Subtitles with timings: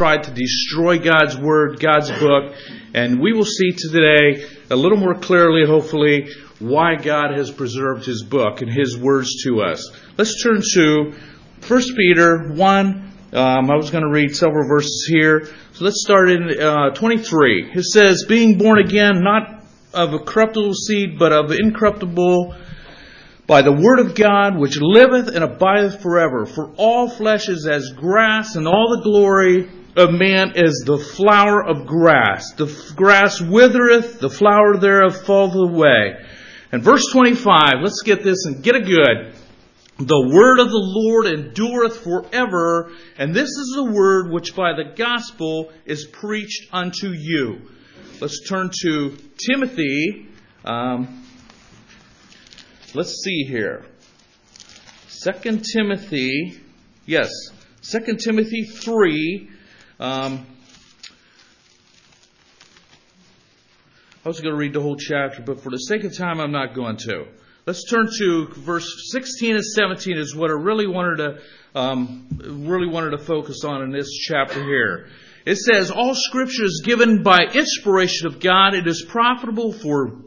[0.00, 2.54] tried to destroy God's Word, God's book,
[2.94, 8.22] and we will see today a little more clearly, hopefully, why God has preserved His
[8.22, 9.94] book and His words to us.
[10.16, 11.12] Let's turn to
[11.68, 13.12] 1 Peter 1.
[13.34, 15.44] Um, I was going to read several verses here.
[15.74, 17.72] So let's start in uh, 23.
[17.74, 19.62] It says, Being born again, not
[19.92, 22.54] of a corruptible seed, but of incorruptible
[23.46, 26.46] by the word of God which liveth and abideth forever.
[26.46, 31.64] For all flesh is as grass, and all the glory of man is the flower
[31.64, 32.52] of grass.
[32.52, 36.16] The grass withereth, the flower thereof falleth away.
[36.72, 39.34] And verse 25, let's get this and get it good.
[39.98, 44.94] The word of the Lord endureth forever, and this is the word which by the
[44.96, 47.68] gospel is preached unto you.
[48.20, 50.28] Let's turn to Timothy.
[50.64, 51.24] Um,
[52.94, 53.84] let's see here.
[55.08, 56.60] Second Timothy,
[57.04, 57.30] yes,
[57.82, 59.50] Second Timothy 3.
[60.00, 60.46] Um,
[64.24, 66.52] I was going to read the whole chapter, but for the sake of time, I'm
[66.52, 67.26] not going to.
[67.66, 72.88] Let's turn to verse 16 and 17 is what I really wanted to um, really
[72.88, 75.08] wanted to focus on in this chapter here.
[75.44, 78.72] It says, "All Scripture is given by inspiration of God.
[78.72, 80.22] It is profitable for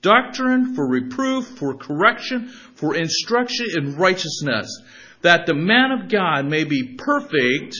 [0.00, 4.74] doctrine, for reproof, for correction, for instruction in righteousness,
[5.20, 7.76] that the man of God may be perfect,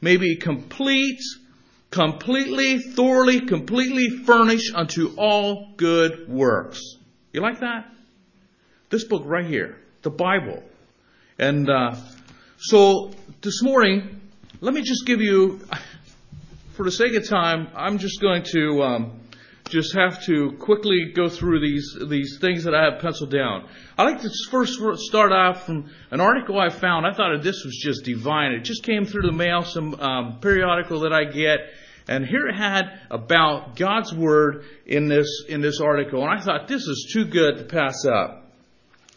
[0.00, 1.20] may be complete,
[1.90, 6.80] completely, thoroughly, completely furnished unto all good works.
[7.32, 7.90] You like that?
[8.88, 10.62] This book right here, the Bible.
[11.38, 11.94] And uh,
[12.58, 14.20] so this morning,
[14.60, 15.60] let me just give you,
[16.72, 19.20] for the sake of time, I'm just going to um,
[19.70, 23.68] just have to quickly go through these these things that I have penciled down.
[23.96, 27.06] I like to first start off from an article I found.
[27.06, 28.52] I thought this was just divine.
[28.52, 31.60] It just came through the mail, some um, periodical that I get,
[32.08, 36.68] and here it had about God's word in this in this article, and I thought
[36.68, 38.52] this is too good to pass up.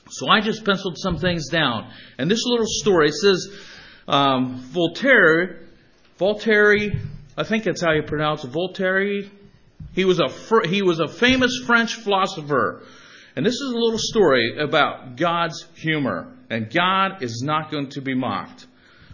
[0.10, 3.52] So I just penciled some things down, and this little story says
[4.08, 5.62] um, Voltaire,
[6.18, 6.92] Voltaire,
[7.36, 9.24] I think that's how you pronounce it, Voltaire
[9.92, 10.30] he was a,
[10.68, 12.84] he was a famous French philosopher.
[13.36, 16.34] And this is a little story about God's humor.
[16.50, 18.68] And God is not going to be mocked.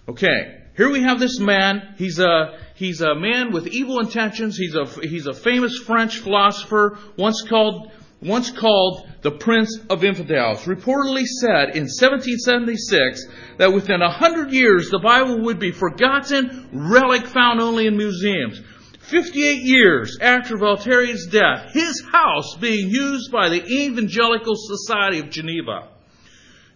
[0.07, 1.96] Okay, here we have this man.
[1.97, 4.57] He's a, he's a man with evil intentions.
[4.57, 7.91] He's a, he's a famous French philosopher, once called,
[8.22, 10.63] once called the Prince of Infidels.
[10.63, 13.25] Reportedly said in 1776
[13.57, 18.62] that within a hundred years the Bible would be forgotten, relic found only in museums.
[19.09, 25.90] 58 years after Voltaire's death, his house being used by the Evangelical Society of Geneva.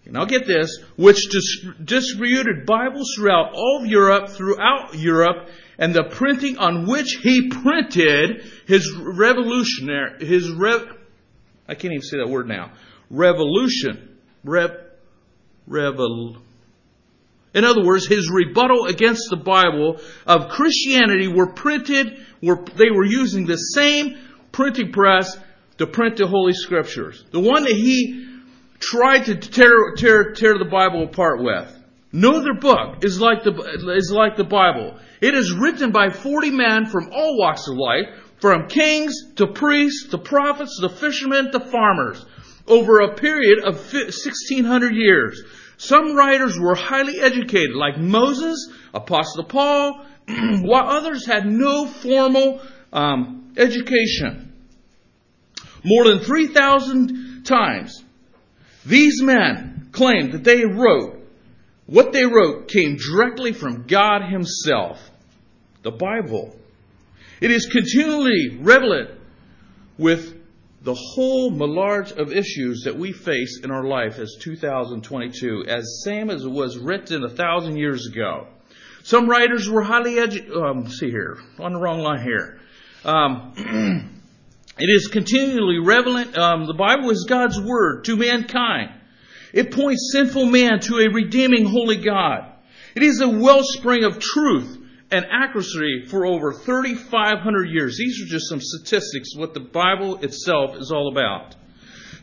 [0.05, 1.29] Now get this, which
[1.83, 8.43] distributed Bibles throughout all of Europe, throughout Europe, and the printing on which he printed
[8.67, 10.87] his revolutionary, his rev,
[11.67, 12.73] I can't even say that word now,
[13.09, 14.71] revolution, rev,
[15.69, 16.37] revol,
[17.53, 23.05] in other words, his rebuttal against the Bible of Christianity were printed, were, they were
[23.05, 24.17] using the same
[24.51, 25.37] printing press
[25.77, 27.23] to print the Holy Scriptures.
[27.31, 28.27] The one that he
[28.79, 31.79] tried to tear, tear, tear the Bible apart with.
[32.11, 33.51] No other book is like, the,
[33.95, 34.99] is like the Bible.
[35.21, 38.05] It is written by 40 men from all walks of life,
[38.39, 42.23] from kings to priests to prophets to fishermen to farmers,
[42.67, 45.41] over a period of 1600 years.
[45.83, 52.61] Some writers were highly educated, like Moses, Apostle Paul, while others had no formal
[52.93, 54.53] um, education.
[55.83, 58.01] More than 3,000 times,
[58.85, 61.19] these men claimed that they wrote,
[61.85, 65.11] what they wrote came directly from God Himself,
[65.81, 66.55] the Bible.
[67.41, 69.19] It is continually relevant
[69.97, 70.42] with
[70.83, 76.29] the whole melange of issues that we face in our life as 2022, as same
[76.29, 78.47] as it was written a thousand years ago.
[79.03, 80.55] Some writers were highly educated.
[80.55, 82.59] Um, see here, on the wrong line here.
[83.05, 83.53] Um,
[84.77, 86.37] it is continually relevant.
[86.37, 88.91] Um, the Bible is God's word to mankind.
[89.53, 92.51] It points sinful man to a redeeming holy God.
[92.95, 94.82] It is a wellspring of truth
[95.13, 97.97] and accuracy for over 3,500 years.
[97.97, 101.55] These are just some statistics, what the Bible itself is all about.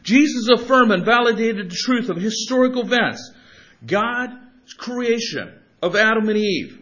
[0.02, 3.30] Jesus affirmed and validated the truth of historical events.
[3.86, 6.78] God's creation of Adam and Eve.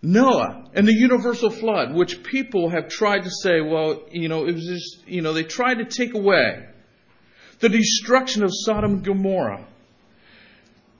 [0.00, 4.54] Noah and the universal flood, which people have tried to say, well, you know, it
[4.54, 6.68] was just, you know, they tried to take away.
[7.58, 9.66] The destruction of Sodom and Gomorrah.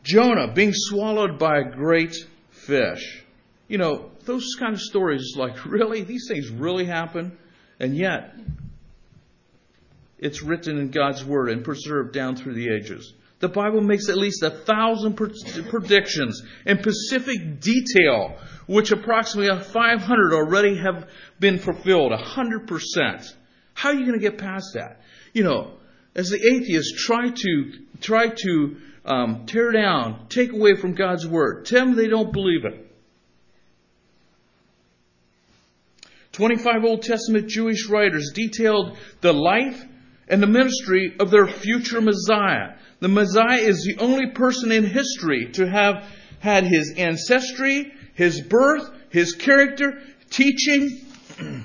[0.02, 2.16] Jonah being swallowed by a great
[2.50, 3.22] fish.
[3.68, 6.02] You know, those kind of stories, like, really?
[6.02, 7.38] These things really happen?
[7.78, 8.34] And yet,
[10.18, 13.14] it's written in God's Word and preserved down through the ages.
[13.38, 20.78] The Bible makes at least a thousand predictions in specific detail, which approximately 500 already
[20.78, 21.08] have
[21.38, 23.34] been fulfilled, 100%.
[23.74, 25.02] How are you going to get past that?
[25.34, 25.74] You know,
[26.14, 31.66] as the atheists try to try to um, tear down, take away from God's word,
[31.66, 32.85] tell them they don't believe it.
[36.36, 39.82] 25 Old Testament Jewish writers detailed the life
[40.28, 42.74] and the ministry of their future Messiah.
[43.00, 46.04] The Messiah is the only person in history to have
[46.40, 49.98] had his ancestry, his birth, his character,
[50.28, 51.06] teaching,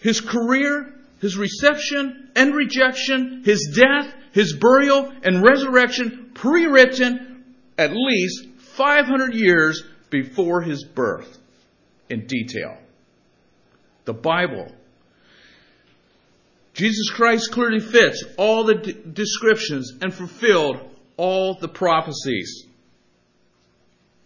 [0.00, 7.44] his career, his reception and rejection, his death, his burial, and resurrection pre written
[7.78, 8.44] at least
[8.76, 11.38] 500 years before his birth
[12.10, 12.76] in detail.
[14.08, 14.72] The Bible.
[16.72, 20.78] Jesus Christ clearly fits all the descriptions and fulfilled
[21.18, 22.64] all the prophecies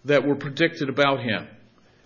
[0.05, 1.49] that were predicted about him.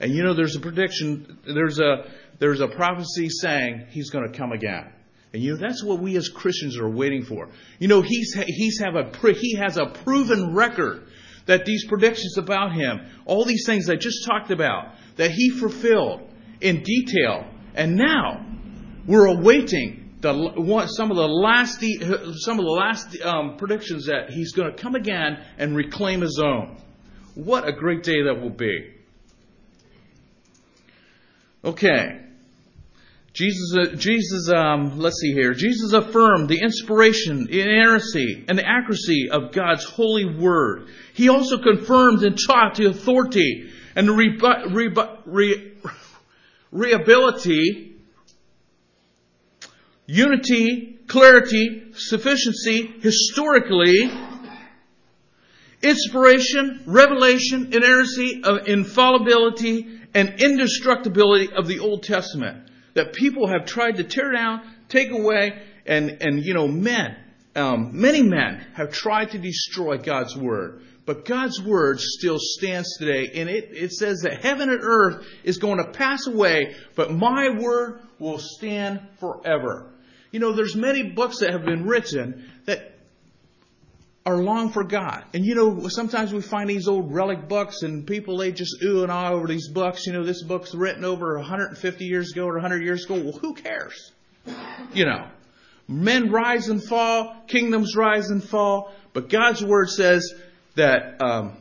[0.01, 4.39] And you know, there's a prediction, there's a there's a prophecy saying he's going to
[4.39, 4.91] come again.
[5.35, 7.51] And you know, that's what we as Christians are waiting for.
[7.79, 11.09] You know, he's, he's have a, he has a proven record
[11.45, 16.27] that these predictions about him, all these things I just talked about, that he fulfilled
[16.63, 17.51] in detail.
[17.77, 18.45] And now
[19.07, 21.81] we're awaiting the, some of the last,
[22.41, 26.41] some of the last um, predictions that he's going to come again and reclaim his
[26.43, 26.79] own.
[27.35, 28.95] What a great day that will be.
[31.65, 32.23] Okay.
[33.35, 35.53] Jesus, uh, Jesus um, let's see here.
[35.53, 40.89] Jesus affirmed the inspiration, inerrancy, and the accuracy of God's holy word.
[41.13, 45.73] He also confirmed and taught the authority and the rebu- rebu- re-
[46.71, 47.97] reability,
[50.07, 54.11] unity, clarity, sufficiency, historically,
[55.83, 63.99] inspiration, revelation, inerrancy, of infallibility, and indestructibility of the Old Testament that people have tried
[63.99, 67.17] to tear down, take away, and, and you know, men,
[67.55, 70.83] um, many men have tried to destroy God's Word.
[71.07, 75.59] But God's Word still stands today, and it, it says that heaven and earth is
[75.59, 79.87] going to pass away, but my Word will stand forever.
[80.33, 82.97] You know, there's many books that have been written that
[84.27, 85.29] are long forgot.
[85.33, 89.05] And you know, sometimes we find these old relic books and people, they just ooh
[89.05, 90.05] and ah over these books.
[90.07, 93.15] You know, this book's written over 150 years ago or 100 years ago.
[93.15, 94.13] Well, who cares?
[94.93, 95.29] You know,
[95.87, 100.35] men rise and fall, kingdoms rise and fall, but God's word says
[100.77, 101.57] that um,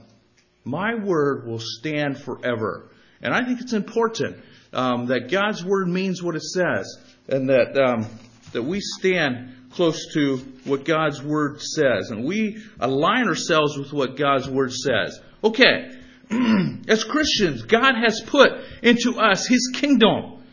[0.63, 2.89] my word will stand forever.
[3.21, 4.37] And I think it's important
[4.73, 6.97] um, that God's word means what it says
[7.27, 8.07] and that, um,
[8.53, 12.09] that we stand close to what God's Word says.
[12.09, 15.19] And we align ourselves with what God's Word says.
[15.43, 15.91] Okay,
[16.87, 18.51] as Christians, God has put
[18.81, 20.43] into us His kingdom.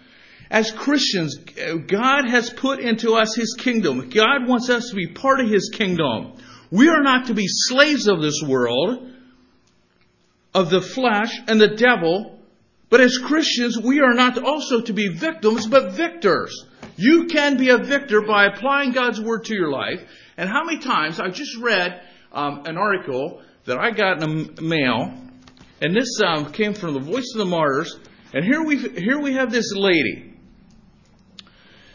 [0.51, 1.37] As Christians,
[1.87, 4.11] God has put into us His kingdom.
[4.11, 6.35] God wants us to be part of His kingdom.
[6.73, 9.07] We are not to be slaves of this world,
[10.55, 12.39] of the flesh and the devil,
[12.89, 16.65] but as Christians, we are not also to be victims, but victors.
[16.97, 20.01] You can be a victor by applying God's Word to your life.
[20.39, 24.63] And how many times, I just read um, an article that I got in the
[24.63, 25.13] mail,
[25.83, 27.99] and this um, came from the Voice of the Martyrs,
[28.33, 30.32] and here we, here we have this lady.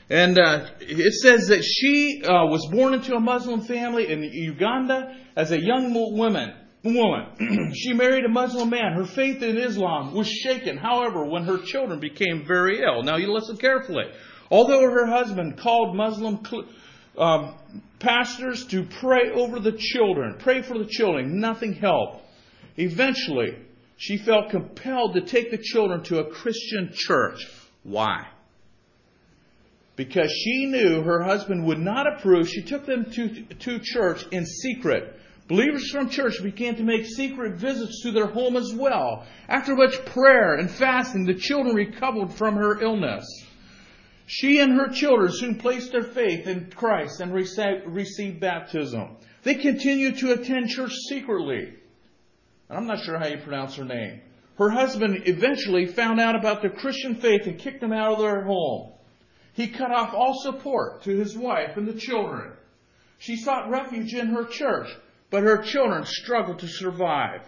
[0.10, 5.16] And uh, it says that she uh, was born into a Muslim family in Uganda
[5.36, 6.54] as a young woman.
[6.84, 8.94] Woman, she married a Muslim man.
[8.94, 10.78] Her faith in Islam was shaken.
[10.78, 14.06] However, when her children became very ill, now you listen carefully.
[14.50, 16.40] Although her husband called Muslim
[17.18, 17.56] um,
[18.00, 22.22] pastors to pray over the children, pray for the children, nothing helped.
[22.78, 23.58] Eventually,
[23.98, 27.40] she felt compelled to take the children to a Christian church.
[27.84, 28.28] Why?
[29.98, 34.46] Because she knew her husband would not approve, she took them to, to church in
[34.46, 35.20] secret.
[35.48, 39.26] Believers from church began to make secret visits to their home as well.
[39.50, 43.26] After much prayer and fasting, the children recovered from her illness.
[44.28, 49.18] She and her children soon placed their faith in Christ and received baptism.
[49.44, 51.74] They continued to attend church secretly.
[52.70, 54.22] I'm not sure how you pronounce her name.
[54.60, 58.44] Her husband eventually found out about their Christian faith and kicked them out of their
[58.44, 58.92] home.
[59.58, 62.52] He cut off all support to his wife and the children.
[63.18, 64.88] She sought refuge in her church,
[65.32, 67.42] but her children struggled to survive.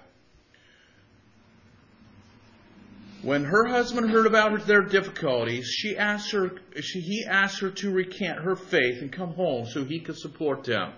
[3.22, 6.50] When her husband heard about their difficulties, she asked her,
[6.82, 10.64] she, he asked her to recant her faith and come home so he could support
[10.64, 10.94] them.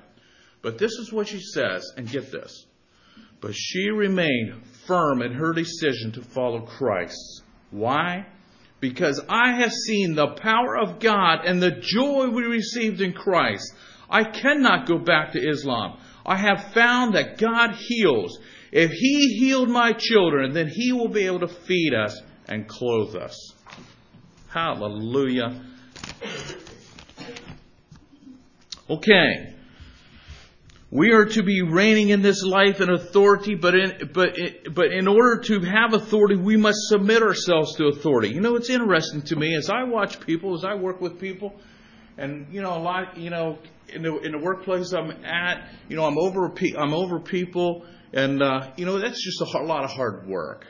[0.62, 2.68] But this is what she says, and get this.
[3.42, 7.44] But she remained firm in her decision to follow Christ.
[7.70, 8.28] Why?
[8.82, 13.74] Because I have seen the power of God and the joy we received in Christ.
[14.10, 15.98] I cannot go back to Islam.
[16.26, 18.38] I have found that God heals.
[18.72, 23.16] If He healed my children, then He will be able to feed us and clothe
[23.16, 23.54] us.
[24.50, 25.62] Hallelujah.
[28.90, 29.56] Okay.
[30.94, 34.36] We are to be reigning in this life in authority, but in, but,
[34.74, 38.28] but in order to have authority, we must submit ourselves to authority.
[38.30, 41.56] You know, it's interesting to me as I watch people, as I work with people,
[42.18, 45.96] and you know, a lot, you know, in the in the workplace I'm at, you
[45.96, 49.92] know, I'm over I'm over people, and uh, you know, that's just a lot of
[49.92, 50.68] hard work.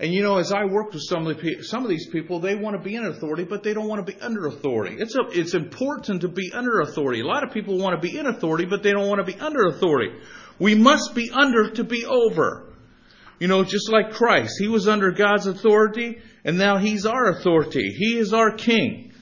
[0.00, 2.54] And you know, as I work with some of the some of these people, they
[2.54, 4.96] want to be in authority, but they don't want to be under authority.
[4.98, 7.20] It's a, it's important to be under authority.
[7.20, 9.38] A lot of people want to be in authority, but they don't want to be
[9.40, 10.14] under authority.
[10.60, 12.72] We must be under to be over.
[13.40, 17.92] You know, just like Christ, he was under God's authority, and now he's our authority.
[17.96, 19.12] He is our king.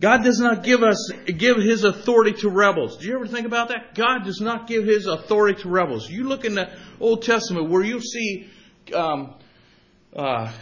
[0.00, 2.98] God does not give us give his authority to rebels.
[2.98, 3.94] Do you ever think about that?
[3.94, 6.10] God does not give his authority to rebels.
[6.10, 8.48] You look in the Old Testament where you see
[8.94, 9.36] um,
[10.14, 10.52] Uh,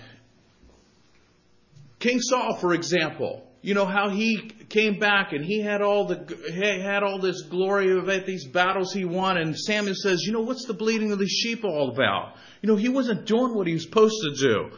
[1.98, 3.46] King Saul, for example.
[3.62, 7.42] You know how he came back and he had all the he had all this
[7.42, 11.12] glory of it, these battles he won, and Samuel says, you know, what's the bleating
[11.12, 12.34] of these sheep all about?
[12.60, 14.70] You know, he wasn't doing what he was supposed to do,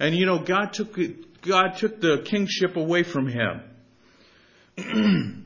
[0.00, 0.98] and you know, God took
[1.42, 3.62] God took the kingship away from him.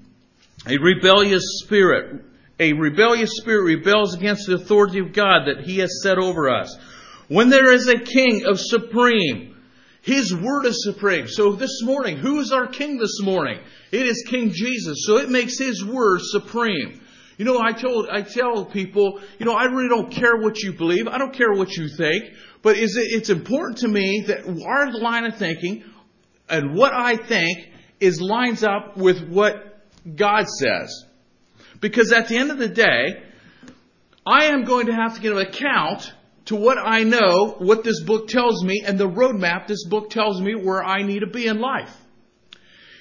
[0.66, 2.24] a rebellious spirit,
[2.58, 6.74] a rebellious spirit rebels against the authority of God that He has set over us.
[7.28, 9.56] When there is a king of supreme,
[10.02, 11.26] his word is supreme.
[11.26, 13.58] So this morning, who is our king this morning?
[13.90, 14.98] It is King Jesus.
[15.04, 17.00] So it makes his word supreme.
[17.38, 20.72] You know, I told, I tell people, you know, I really don't care what you
[20.72, 21.08] believe.
[21.08, 22.32] I don't care what you think.
[22.62, 25.84] But is it, it's important to me that our line of thinking
[26.48, 27.68] and what I think
[27.98, 29.82] is lines up with what
[30.14, 31.04] God says.
[31.80, 33.22] Because at the end of the day,
[34.24, 36.12] I am going to have to give an account
[36.46, 40.40] to what I know, what this book tells me, and the roadmap this book tells
[40.40, 41.94] me where I need to be in life.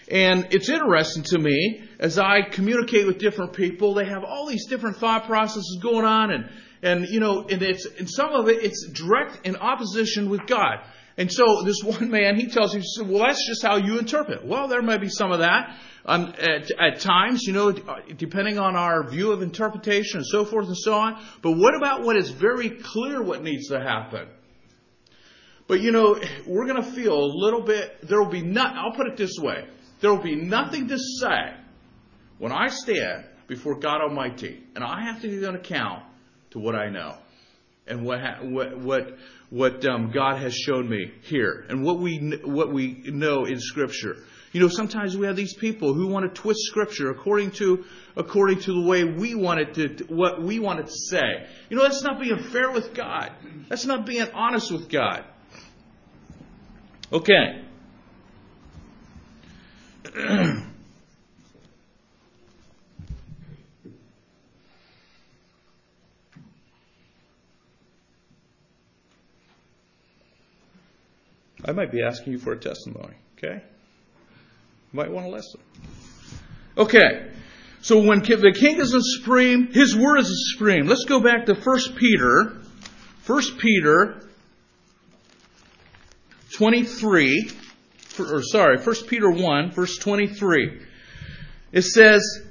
[0.08, 4.68] And it's interesting to me as I communicate with different people, they have all these
[4.68, 6.50] different thought processes going on and,
[6.84, 10.80] and you know, and it's, and some of it, it's direct in opposition with God.
[11.18, 14.46] And so this one man, he tells me, well, that's just how you interpret.
[14.46, 18.76] Well, there may be some of that um, at, at, times, you know, depending on
[18.76, 21.24] our view of interpretation and so forth and so on.
[21.42, 24.28] But what about what is very clear what needs to happen?
[25.68, 28.96] But you know, we're going to feel a little bit, there will be not, I'll
[28.96, 29.68] put it this way.
[30.02, 31.56] There will be nothing to say
[32.38, 36.04] when I stand before God Almighty and I have to give an account
[36.52, 37.18] to what I know
[37.88, 39.18] and what, what,
[39.50, 44.18] what um, God has shown me here and what we what we know in Scripture.
[44.52, 48.62] You know, sometimes we have these people who want to twist Scripture according to according
[48.62, 51.48] to the way we want it to what we want it to say.
[51.70, 53.32] You know, that's not being fair with God.
[53.70, 55.26] That's not being honest with God.
[57.12, 57.62] Okay.
[71.68, 73.64] I might be asking you for a testimony, okay?
[74.94, 75.60] You might want to listen.
[76.78, 77.32] Okay.
[77.82, 80.88] So when the king is supreme, his word is supreme.
[80.88, 82.62] Let's go back to 1 Peter.
[83.26, 84.22] 1 Peter
[86.54, 87.52] 23,
[88.20, 90.82] or sorry, 1 Peter 1, verse 23.
[91.72, 92.42] It says,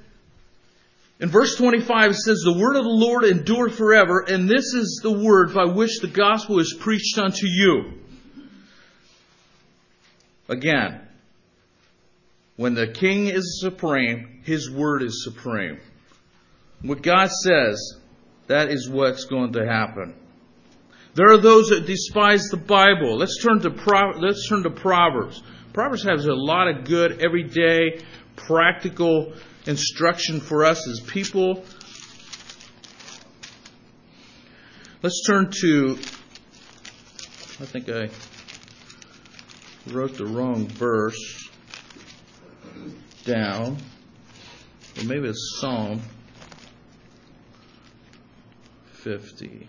[1.20, 5.00] in verse 25, it says, The word of the Lord endure forever, and this is
[5.02, 8.03] the word by which the gospel is preached unto you.
[10.48, 11.00] Again,
[12.56, 15.80] when the king is supreme, his word is supreme.
[16.82, 17.98] What God says,
[18.46, 20.14] that is what's going to happen.
[21.14, 23.16] There are those that despise the Bible.
[23.16, 25.42] Let's turn to Pro- let's turn to Proverbs.
[25.72, 28.00] Proverbs has a lot of good everyday
[28.36, 29.32] practical
[29.66, 31.64] instruction for us as people.
[35.02, 35.98] Let's turn to
[37.60, 38.08] I think I
[39.86, 41.50] wrote the wrong verse
[43.24, 43.76] down.
[44.98, 46.00] Or maybe it's Psalm
[48.86, 49.68] 50.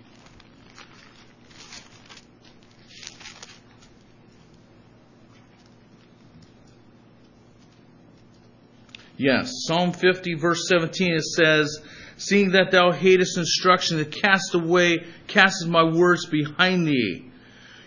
[9.18, 11.80] Yes, Psalm 50, verse 17, it says,
[12.18, 17.26] Seeing that thou hatest instruction, that cast away, casteth my words behind thee.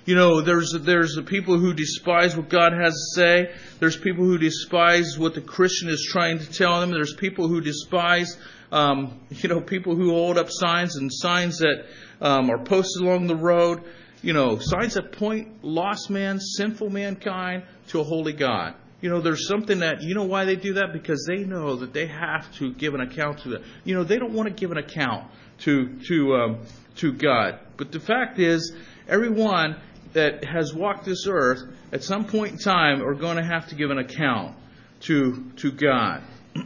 [0.08, 3.54] You know, there's there's the people who despise what God has to say.
[3.78, 6.92] There's people who despise what the Christian is trying to tell them.
[6.92, 8.38] There's people who despise,
[8.72, 11.84] um, you know, people who hold up signs and signs that
[12.22, 13.82] um, are posted along the road.
[14.22, 18.76] You know, signs that point lost man, sinful mankind to a holy God.
[19.02, 20.94] You know, there's something that, you know why they do that?
[20.94, 23.62] Because they know that they have to give an account to that.
[23.84, 26.58] You know, they don't want to give an account to, to, um,
[26.96, 27.60] to God.
[27.76, 28.72] But the fact is,
[29.06, 29.76] everyone
[30.12, 31.60] that has walked this earth
[31.92, 34.56] at some point in time are going to have to give an account
[35.00, 36.22] to, to God.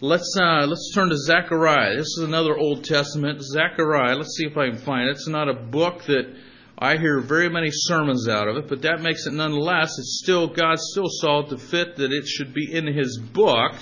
[0.00, 1.96] let's, uh, let's turn to Zechariah.
[1.96, 3.42] This is another Old Testament.
[3.42, 4.16] Zechariah.
[4.16, 5.12] Let's see if I can find it.
[5.12, 6.34] It's not a book that
[6.78, 10.46] I hear very many sermons out of it, but that makes it nonetheless, it's still,
[10.46, 13.74] God still saw it to fit that it should be in his book.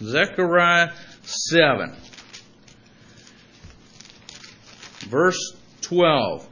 [0.00, 0.92] Zechariah
[1.22, 1.94] 7.
[5.08, 6.48] Verse 12.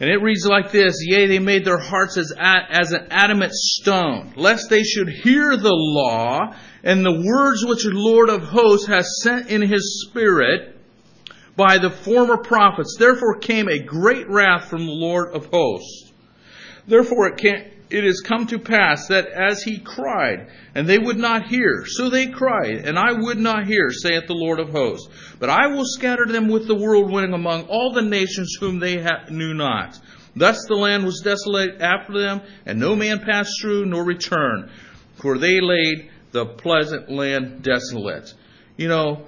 [0.00, 4.32] And it reads like this Yea, they made their hearts as, as an adamant stone,
[4.36, 9.22] lest they should hear the law and the words which the Lord of hosts has
[9.22, 10.76] sent in his spirit
[11.56, 12.96] by the former prophets.
[12.98, 16.12] Therefore came a great wrath from the Lord of hosts.
[16.88, 21.46] Therefore it, it is come to pass that as he cried, and they would not
[21.46, 25.08] hear, so they cried, and I would not hear, saith the Lord of hosts.
[25.38, 29.26] But I will scatter them with the whirlwind among all the nations whom they ha-
[29.30, 29.98] knew not.
[30.34, 34.70] Thus the land was desolate after them, and no man passed through nor returned,
[35.20, 38.32] for they laid the pleasant land desolate.
[38.78, 39.26] You know,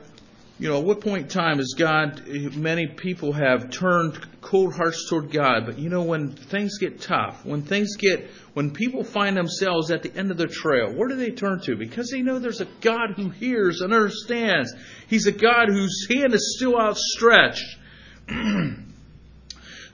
[0.59, 5.09] you know, at what point in time is God, many people have turned cold hearts
[5.09, 9.37] toward God, but you know, when things get tough, when things get, when people find
[9.37, 11.75] themselves at the end of the trail, where do they turn to?
[11.75, 14.73] Because they know there's a God who hears and understands.
[15.09, 17.77] He's a God whose hand is still outstretched.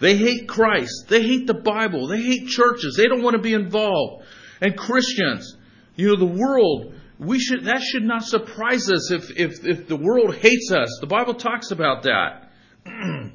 [0.00, 1.06] they hate Christ.
[1.08, 2.06] They hate the Bible.
[2.06, 2.96] They hate churches.
[2.98, 4.24] They don't want to be involved.
[4.60, 5.56] And Christians,
[5.96, 9.96] you know, the world, we should, that should not surprise us if, if, if the
[9.96, 10.98] world hates us.
[11.02, 12.50] The Bible talks about that.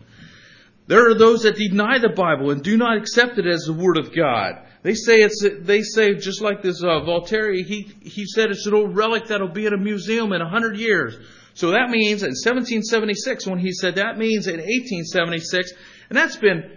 [0.88, 3.98] there are those that deny the Bible and do not accept it as the Word
[3.98, 4.56] of God.
[4.82, 8.74] They say it's, they say, just like this uh, Voltaire, he, he said it's an
[8.74, 11.16] old relic that'll be in a museum in a hundred years.
[11.54, 15.74] So that means in 1776, when he said that means in 1876,
[16.10, 16.72] and that's been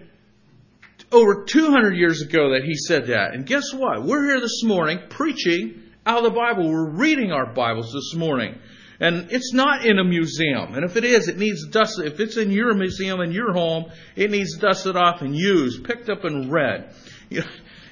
[1.11, 3.33] over 200 years ago that he said that.
[3.33, 4.03] And guess what?
[4.05, 6.71] We're here this morning preaching out of the Bible.
[6.71, 8.59] We're reading our Bibles this morning.
[8.99, 10.75] And it's not in a museum.
[10.75, 12.07] And if it is, it needs dusted.
[12.07, 16.09] If it's in your museum in your home, it needs dusted off and used, picked
[16.09, 16.95] up and read.
[17.29, 17.47] You know,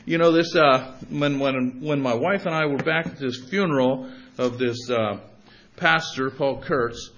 [0.07, 3.37] you know this, uh, when, when, when my wife and I were back at this
[3.51, 5.19] funeral of this, uh,
[5.77, 7.11] pastor, Paul Kurtz,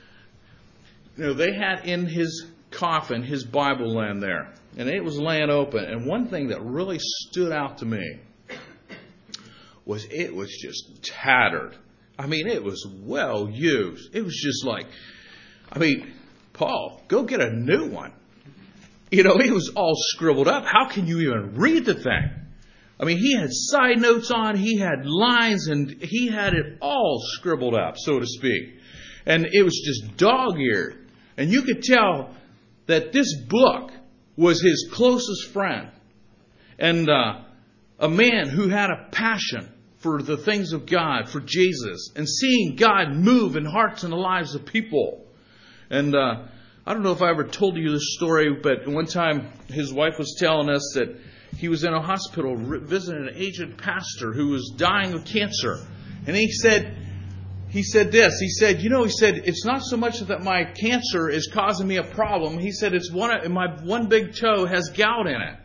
[1.16, 4.52] you know, they had in his coffin his Bible laying there.
[4.76, 5.84] And it was laying open.
[5.84, 8.18] And one thing that really stood out to me
[9.88, 11.74] was it was just tattered.
[12.18, 14.14] I mean, it was well used.
[14.14, 14.87] It was just like,
[15.72, 16.12] I mean,
[16.53, 18.12] Paul, go get a new one.
[19.11, 20.64] You know, it was all scribbled up.
[20.66, 22.31] How can you even read the thing?
[23.01, 27.22] I mean, he had side notes on, he had lines, and he had it all
[27.22, 28.81] scribbled up, so to speak.
[29.24, 31.07] And it was just dog eared.
[31.38, 32.35] And you could tell
[32.87, 33.92] that this book
[34.37, 35.90] was his closest friend
[36.79, 37.40] and uh,
[37.98, 42.76] a man who had a passion for the things of God, for Jesus, and seeing
[42.76, 45.26] God move in hearts and the lives of people.
[45.90, 46.44] And uh,
[46.87, 50.14] I don't know if I ever told you this story, but one time his wife
[50.18, 51.18] was telling us that
[51.56, 55.78] he was in a hospital visiting an aged pastor who was dying of cancer.
[56.26, 56.96] And he said,
[57.70, 58.38] he said this.
[58.38, 61.88] He said, you know, he said, it's not so much that my cancer is causing
[61.88, 62.58] me a problem.
[62.58, 65.58] He said, it's one, my one big toe has gout in it.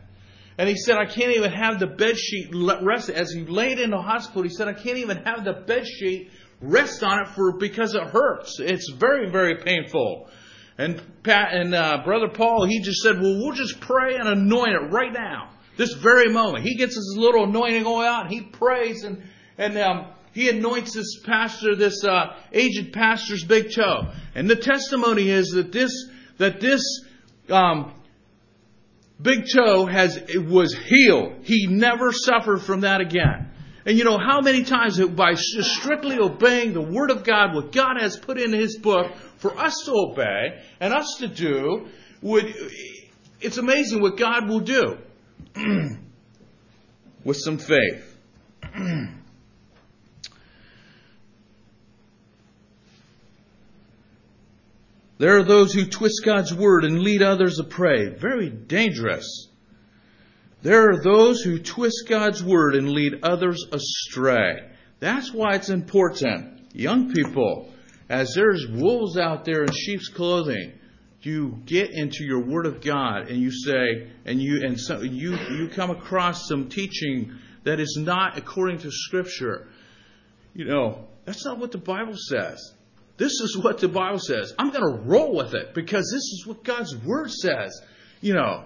[0.58, 3.10] And he said, I can't even have the bed sheet rest.
[3.10, 6.30] As he laid in the hospital, he said, I can't even have the bed sheet
[6.62, 8.60] rest on it for because it hurts.
[8.60, 10.30] It's very, very painful.
[10.78, 14.74] And Pat and uh, brother Paul, he just said, well, we'll just pray and anoint
[14.74, 16.64] it right now, this very moment.
[16.64, 19.24] He gets his little anointing oil out, he prays, and
[19.56, 24.12] and um, he anoints this pastor, this uh, aged pastor's big toe.
[24.34, 25.92] And the testimony is that this
[26.40, 26.82] that this
[27.50, 27.94] um,
[29.24, 31.34] Big Toe has was healed.
[31.44, 33.50] He never suffered from that again.
[33.86, 38.00] And you know how many times by strictly obeying the Word of God, what God
[38.00, 41.88] has put in His book for us to obey and us to do,
[42.22, 42.54] would
[43.42, 44.98] it's amazing what God will do
[47.24, 48.18] with some faith.
[55.24, 58.10] There are those who twist God's word and lead others astray.
[58.10, 59.48] Very dangerous.
[60.64, 64.70] There are those who twist God's word and lead others astray.
[65.00, 66.76] That's why it's important.
[66.76, 67.72] Young people,
[68.10, 70.74] as there's wolves out there in sheep's clothing,
[71.22, 75.38] you get into your word of God and you say, and you, and so you,
[75.38, 77.32] you come across some teaching
[77.64, 79.70] that is not according to scripture.
[80.54, 82.74] You know, that's not what the Bible says.
[83.18, 84.54] This is what the Bible says.
[84.58, 87.80] I'm going to roll with it because this is what God's Word says.
[88.22, 88.66] You know,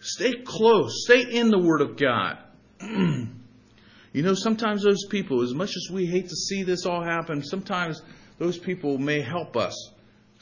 [0.00, 2.38] stay close, stay in the Word of God.
[2.80, 7.42] you know, sometimes those people, as much as we hate to see this all happen,
[7.42, 8.02] sometimes
[8.38, 9.74] those people may help us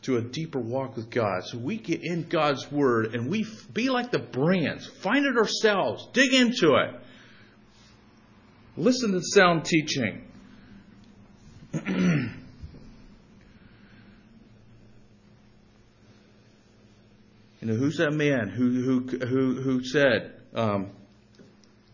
[0.03, 1.45] to a deeper walk with God.
[1.45, 6.09] So we get in God's Word and we be like the Bereans, find it ourselves,
[6.13, 7.01] dig into it,
[8.77, 10.26] listen to sound teaching.
[17.61, 20.91] you know, who's that man who who who who said, um,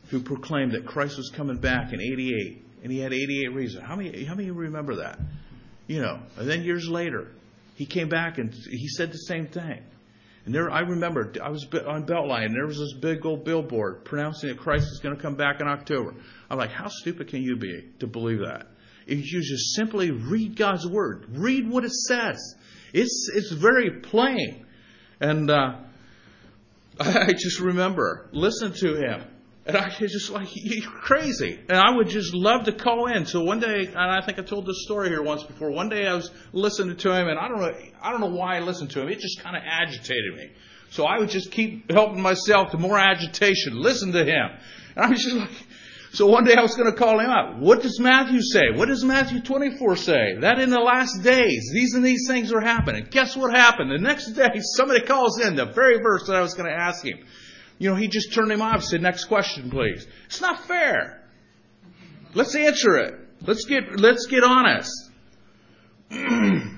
[0.08, 3.84] who proclaimed that Christ was coming back in '88, and he had 88 reasons?
[3.84, 5.18] How many how many remember that?
[5.86, 7.32] You know, and then years later,
[7.74, 9.82] he came back and he said the same thing.
[10.44, 14.04] And there, I remember, I was on Beltline, and there was this big old billboard
[14.04, 16.14] pronouncing that Christ is going to come back in October.
[16.50, 18.66] I'm like, how stupid can you be to believe that?
[19.06, 22.54] You just simply read God's word, read what it says.
[22.92, 24.66] It's it's very plain,
[25.20, 25.76] and uh,
[27.00, 29.24] I just remember listen to him,
[29.66, 33.26] and I was just like you're crazy, and I would just love to call in.
[33.26, 35.70] So one day, and I think I told this story here once before.
[35.70, 38.56] One day I was listening to him, and I don't know I don't know why
[38.56, 39.08] I listened to him.
[39.08, 40.50] It just kind of agitated me.
[40.90, 43.80] So I would just keep helping myself to more agitation.
[43.80, 44.50] Listen to him,
[44.94, 45.50] and I was just like
[46.12, 47.58] so one day I was going to call him out.
[47.58, 48.76] What does Matthew say?
[48.76, 50.36] What does Matthew 24 say?
[50.40, 53.06] That in the last days, these and these things are happening.
[53.10, 53.90] Guess what happened?
[53.90, 57.02] The next day, somebody calls in the very verse that I was going to ask
[57.02, 57.18] him.
[57.78, 60.06] You know, he just turned him off said, next question, please.
[60.26, 61.22] It's not fair.
[62.34, 63.14] Let's answer it.
[63.40, 64.92] Let's get, let's get honest.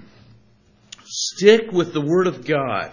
[1.05, 2.93] Stick with the Word of God.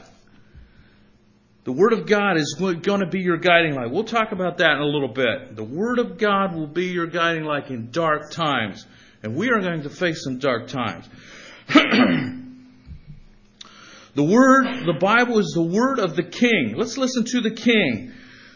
[1.64, 3.92] The Word of God is going to be your guiding light.
[3.92, 5.56] We'll talk about that in a little bit.
[5.56, 8.88] The Word of God will be your guiding light in dark times.
[9.22, 11.08] And we are going to face some dark times.
[11.68, 12.44] the
[14.18, 16.74] Word, the Bible is the Word of the King.
[16.76, 18.14] Let's listen to the King.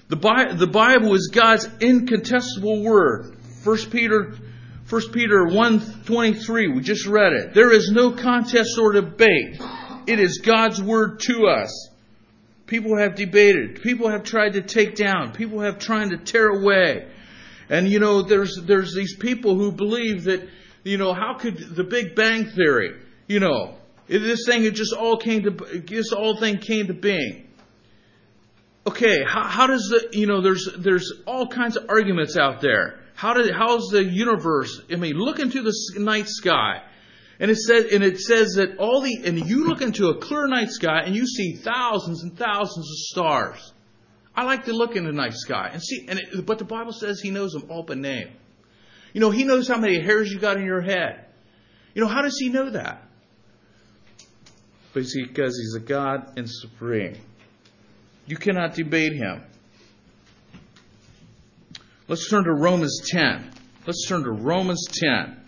[0.08, 3.38] The, Bi- the Bible is God's incontestable Word.
[3.64, 4.36] 1 Peter
[4.90, 7.56] 1 Peter 1.23, we just read it.
[7.56, 9.60] There is no contest or debate.
[10.06, 11.90] It is God's Word to us.
[12.68, 13.82] People have debated.
[13.82, 15.34] People have tried to take down.
[15.34, 17.08] People have tried to tear away.
[17.70, 20.48] And you know, there's there's these people who believe that,
[20.84, 23.76] you know, how could the Big Bang Theory, you know,
[24.08, 25.52] this thing it just all came to
[25.88, 27.48] this all thing came to being.
[28.88, 33.00] Okay, how, how does the you know there's there's all kinds of arguments out there.
[33.16, 34.82] How did how's the universe?
[34.92, 36.84] I mean, look into the night sky.
[37.40, 40.48] And it says, and it says that all the, and you look into a clear
[40.48, 43.74] night sky and you see thousands and thousands of stars.
[44.36, 46.94] I like to look in the night sky and see, and it, but the Bible
[46.94, 48.30] says He knows them all by name.
[49.14, 51.26] You know, He knows how many hairs you got in your head.
[51.94, 53.04] You know, how does He know that?
[54.94, 57.18] Because He's a God and supreme.
[58.26, 59.44] You cannot debate Him.
[62.08, 63.52] Let's turn to Romans 10.
[63.88, 65.45] Let's turn to Romans 10.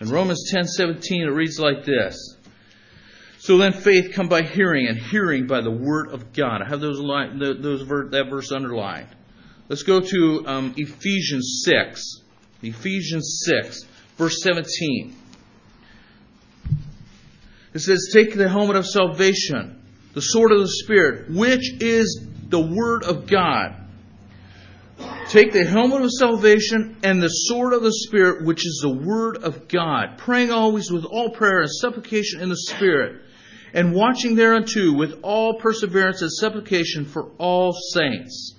[0.00, 2.36] In Romans 10:17 it reads like this.
[3.38, 6.60] So then faith come by hearing and hearing by the word of God.
[6.60, 9.08] I have those line, those that verse underlined.
[9.68, 12.22] Let's go to um, Ephesians 6.
[12.62, 13.84] Ephesians 6
[14.18, 15.14] verse 17.
[17.72, 19.80] It says, Take the helmet of salvation,
[20.12, 23.87] the sword of the Spirit, which is the Word of God
[25.28, 29.36] Take the helmet of salvation and the sword of the Spirit, which is the Word
[29.36, 33.20] of God, praying always with all prayer and supplication in the Spirit,
[33.74, 38.54] and watching thereunto with all perseverance and supplication for all saints.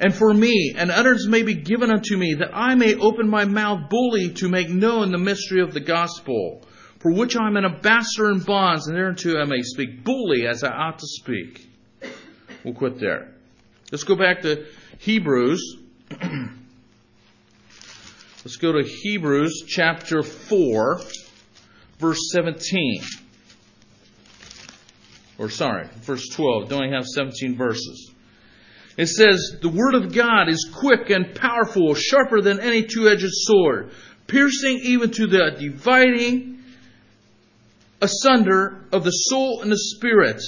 [0.00, 3.44] And for me, and utterance may be given unto me, that I may open my
[3.44, 6.66] mouth boldly to make known the mystery of the gospel,
[6.98, 10.64] for which I am an ambassador in bonds, and thereunto I may speak boldly as
[10.64, 11.68] I ought to speak.
[12.64, 13.31] We'll quit there.
[13.92, 14.64] Let's go back to
[15.00, 15.76] Hebrews.
[18.42, 21.00] Let's go to Hebrews chapter 4,
[21.98, 23.02] verse 17.
[25.36, 26.70] or sorry, verse 12.
[26.70, 28.10] Don't only have 17 verses.
[28.96, 33.28] It says, The Word of God is quick and powerful, sharper than any two edged
[33.28, 33.90] sword,
[34.26, 36.64] piercing even to the dividing
[38.00, 40.40] asunder of the soul and the spirit,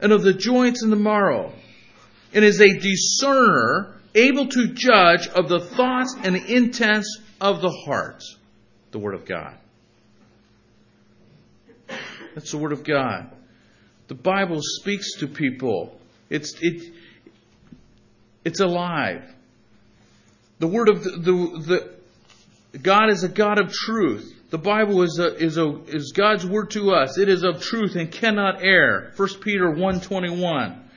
[0.00, 1.54] and of the joints and the marrow,
[2.32, 7.70] and is a discerner able to judge of the thoughts and the intents of the
[7.70, 8.22] heart.
[8.90, 9.56] The Word of God.
[12.34, 13.30] That's the Word of God.
[14.08, 15.98] The Bible speaks to people.
[16.28, 16.92] It's, it,
[18.44, 19.22] it's alive.
[20.58, 21.90] The Word of the, the,
[22.72, 24.36] the God is a God of truth.
[24.50, 27.18] The Bible is, a, is, a, is God's word to us.
[27.18, 29.12] It is of truth and cannot err.
[29.16, 30.89] 1 Peter 1.21.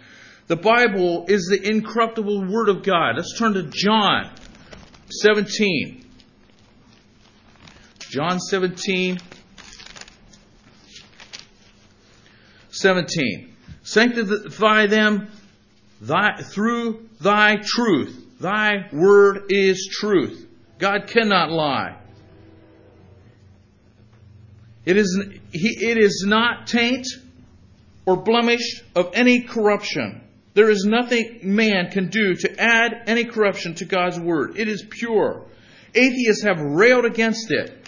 [0.47, 3.15] The Bible is the incorruptible word of God.
[3.15, 4.29] Let's turn to John
[5.09, 6.05] 17.
[7.99, 9.19] John 17.
[12.71, 13.55] 17.
[13.83, 15.29] Sanctify them
[16.01, 18.39] thy, through thy truth.
[18.39, 20.47] Thy word is truth.
[20.77, 21.97] God cannot lie.
[24.85, 27.07] It is, he, it is not taint
[28.05, 30.21] or blemish of any corruption.
[30.53, 34.57] There is nothing man can do to add any corruption to God's word.
[34.57, 35.45] It is pure.
[35.95, 37.87] Atheists have railed against it.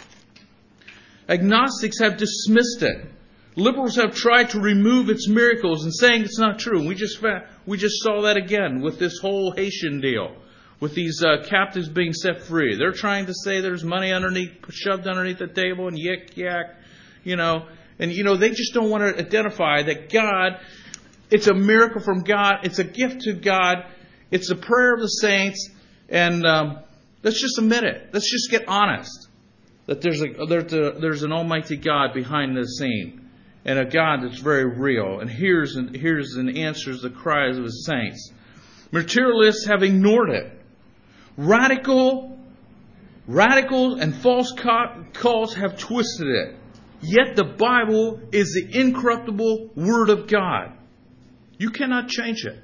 [1.30, 3.12] Agnostics have dismissed it.
[3.56, 6.88] Liberals have tried to remove its miracles and saying it's not true.
[6.88, 7.23] We just
[7.65, 10.36] we just saw that again with this whole Haitian deal,
[10.80, 12.75] with these uh, captives being set free.
[12.78, 16.75] They're trying to say there's money underneath, shoved underneath the table, and yik yak
[17.25, 17.65] you know,
[17.99, 20.60] and you know, they just don't want to identify that God,
[21.31, 23.85] it's a miracle from God, it's a gift to God,
[24.31, 25.69] it's the prayer of the saints,
[26.09, 26.79] and um,
[27.23, 28.09] let's just admit it.
[28.13, 29.27] Let's just get honest
[29.88, 33.29] that there's a, there's, a, there's an Almighty God behind the scene,
[33.65, 37.63] and a God that's very real, and hears and hears and answers the cries of
[37.63, 38.31] His saints.
[38.91, 40.51] Materialists have ignored it.
[41.38, 42.39] Radical,
[43.27, 44.53] radical and false
[45.13, 46.55] cults have twisted it.
[47.01, 50.74] Yet the Bible is the incorruptible Word of God.
[51.57, 52.61] You cannot change it.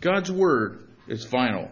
[0.00, 1.70] God's Word is final.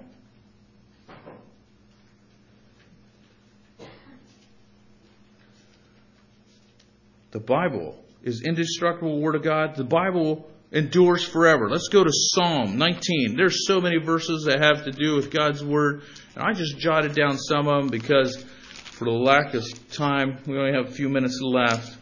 [7.30, 9.76] The Bible is indestructible Word of God.
[9.76, 11.68] The Bible endures forever.
[11.70, 13.36] Let's go to Psalm 19.
[13.36, 16.02] There's so many verses that have to do with God's Word.
[16.34, 18.44] And I just jotted down some of them because
[18.82, 22.01] for the lack of time, we only have a few minutes left.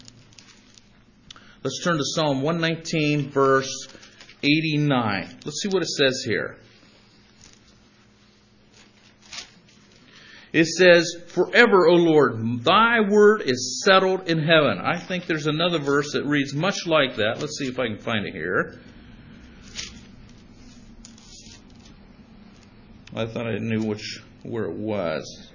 [1.62, 3.88] Let's turn to Psalm 119, verse
[4.42, 5.40] 89.
[5.44, 6.56] Let's see what it says here.
[10.52, 14.78] It says, Forever, O Lord, thy word is settled in heaven.
[14.78, 17.40] I think there's another verse that reads much like that.
[17.40, 18.80] Let's see if I can find it here.
[23.14, 25.50] I thought I knew which where it was.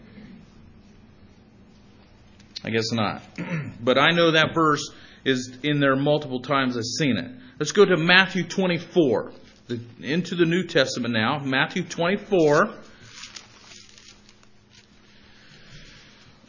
[2.63, 3.24] I guess not.
[3.84, 4.91] but I know that verse
[5.26, 6.78] is in there multiple times.
[6.78, 7.32] I've seen it.
[7.60, 9.32] Let's go to Matthew 24.
[9.68, 11.40] The, into the New Testament now.
[11.40, 12.70] Matthew 24.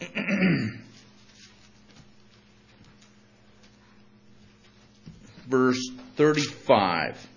[5.49, 7.29] Verse 35.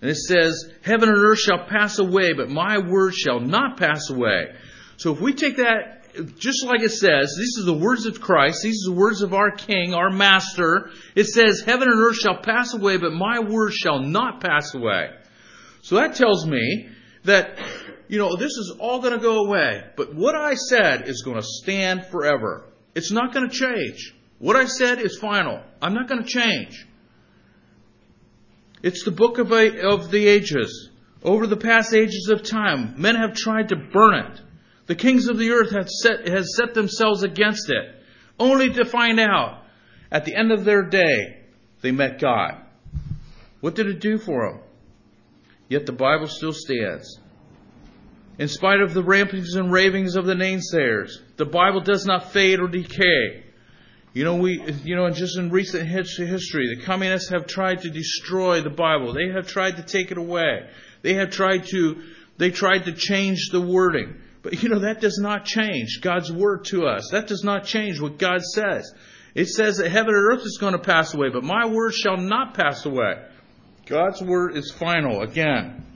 [0.00, 4.08] And it says, Heaven and earth shall pass away, but my word shall not pass
[4.10, 4.54] away.
[4.96, 6.01] So if we take that
[6.36, 9.32] just like it says, these are the words of Christ, these are the words of
[9.32, 10.90] our King, our Master.
[11.14, 15.10] It says, Heaven and earth shall pass away, but my word shall not pass away.
[15.82, 16.88] So that tells me
[17.24, 17.58] that,
[18.08, 19.84] you know, this is all going to go away.
[19.96, 22.64] But what I said is going to stand forever.
[22.94, 24.14] It's not going to change.
[24.38, 25.62] What I said is final.
[25.80, 26.86] I'm not going to change.
[28.82, 30.90] It's the book of, of the ages.
[31.22, 34.40] Over the past ages of time, men have tried to burn it.
[34.92, 37.94] The kings of the earth have set, has set themselves against it,
[38.38, 39.62] only to find out
[40.10, 41.38] at the end of their day
[41.80, 42.60] they met God.
[43.62, 44.60] What did it do for them?
[45.70, 47.18] Yet the Bible still stands.
[48.38, 52.60] In spite of the rampings and ravings of the naysayers, the Bible does not fade
[52.60, 53.44] or decay.
[54.12, 58.60] You know, we, you know, just in recent history, the communists have tried to destroy
[58.60, 59.14] the Bible.
[59.14, 60.68] They have tried to take it away.
[61.00, 62.02] They have tried to,
[62.36, 64.16] they tried to change the wording.
[64.42, 67.10] But you know, that does not change God's word to us.
[67.12, 68.92] That does not change what God says.
[69.34, 72.16] It says that heaven and earth is going to pass away, but my word shall
[72.16, 73.24] not pass away.
[73.86, 75.86] God's word is final again.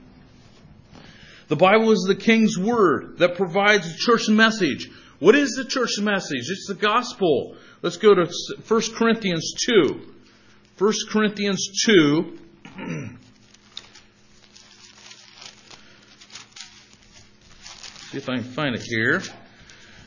[1.49, 4.89] The Bible is the king's word that provides the church message.
[5.19, 6.49] What is the church message?
[6.49, 7.55] It's the gospel.
[7.81, 8.29] Let's go to
[8.67, 10.13] 1 Corinthians 2.
[10.77, 12.39] 1 Corinthians 2.
[18.17, 19.21] See if I can find it here.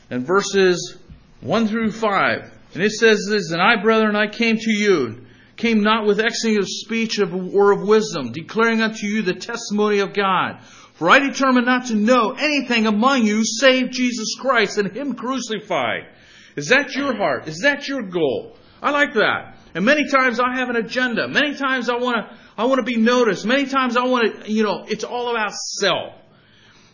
[0.09, 0.97] And verses
[1.39, 2.51] 1 through 5.
[2.73, 6.57] And it says this, And I, brethren, I came to you, came not with excelling
[6.57, 10.59] of speech or of wisdom, declaring unto you the testimony of God.
[10.95, 16.07] For I determined not to know anything among you save Jesus Christ and Him crucified.
[16.57, 17.47] Is that your heart?
[17.47, 18.57] Is that your goal?
[18.81, 19.57] I like that.
[19.73, 21.29] And many times I have an agenda.
[21.29, 23.45] Many times I want to, I want to be noticed.
[23.45, 26.15] Many times I want to, you know, it's all about self.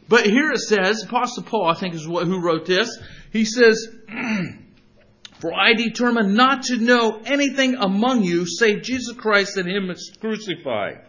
[0.09, 2.97] But here it says, Apostle Paul, I think is what, who wrote this.
[3.31, 3.87] He says,
[5.39, 11.01] For I determined not to know anything among you save Jesus Christ and Him crucified.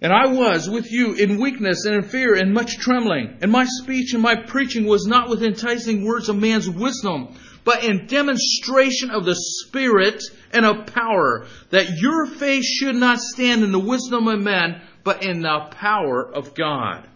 [0.00, 3.38] And I was with you in weakness and in fear and much trembling.
[3.40, 7.84] And my speech and my preaching was not with enticing words of man's wisdom, but
[7.84, 10.20] in demonstration of the Spirit
[10.52, 15.24] and of power, that your faith should not stand in the wisdom of men, but
[15.24, 17.06] in the power of God.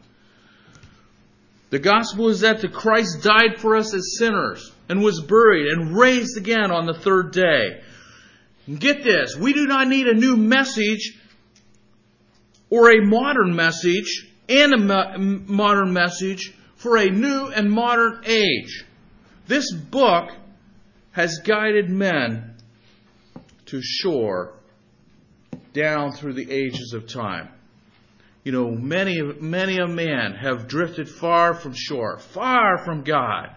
[1.70, 5.96] The gospel is that the Christ died for us as sinners and was buried and
[5.96, 7.81] raised again on the third day.
[8.66, 11.18] And get this, we do not need a new message
[12.70, 18.85] or a modern message and a modern message for a new and modern age.
[19.48, 20.31] This book
[21.12, 22.55] has guided men
[23.66, 24.52] to shore
[25.72, 27.48] down through the ages of time.
[28.47, 33.49] You know, many, many a man have drifted far from shore, far from God.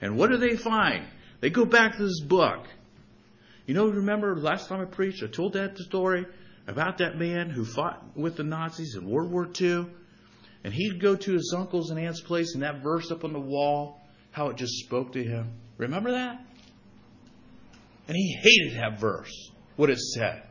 [0.00, 1.04] And what do they find?
[1.40, 2.64] They go back to this book.
[3.66, 6.26] You know, remember last time I preached, I told that story
[6.68, 9.88] about that man who fought with the Nazis in World War II.
[10.62, 13.40] And he'd go to his uncle's and aunt's place, and that verse up on the
[13.40, 15.54] wall, how it just spoke to him.
[15.76, 16.40] Remember that?
[18.06, 20.44] And he hated that verse, what it said.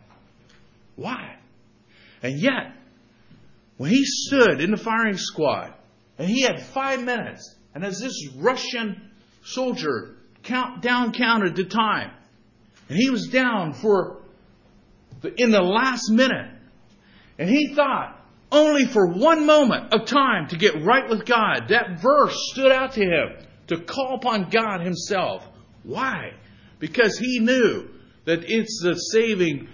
[0.98, 1.38] Why?
[2.22, 2.74] And yet,
[3.78, 5.74] when he stood in the firing squad,
[6.18, 9.12] and he had five minutes, and as this Russian
[9.44, 12.12] soldier count down counted the time,
[12.88, 14.22] and he was down for
[15.38, 16.52] in the last minute.
[17.38, 21.70] And he thought only for one moment of time to get right with God.
[21.70, 25.46] That verse stood out to him to call upon God himself.
[25.84, 26.34] Why?
[26.80, 27.90] Because he knew
[28.26, 29.68] that it's the saving,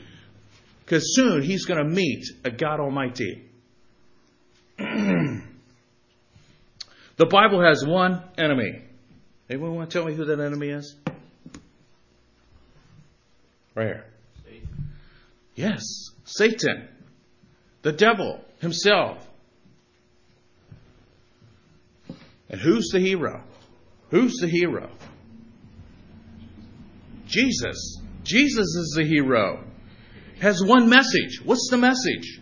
[0.84, 3.50] because soon he's going to meet a God Almighty.
[4.78, 5.44] the
[7.26, 8.82] Bible has one enemy.
[9.50, 10.96] Anyone want to tell me who that enemy is?
[13.76, 14.06] Right here.
[15.56, 15.82] Yes,
[16.26, 16.88] Satan,
[17.82, 19.28] the devil himself.
[22.50, 23.44] And who's the hero?
[24.10, 24.90] Who's the hero?
[27.28, 28.02] Jesus.
[28.24, 29.64] Jesus is the hero.
[30.42, 31.42] Has one message.
[31.44, 32.41] What's the message?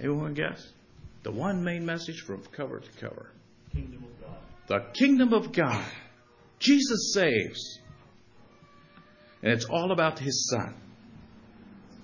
[0.00, 0.72] Anyone guess?
[1.22, 3.30] The one main message from cover to cover.
[3.72, 4.36] Kingdom of God.
[4.68, 5.84] The kingdom of God.
[6.58, 7.80] Jesus saves.
[9.42, 10.74] And it's all about his son.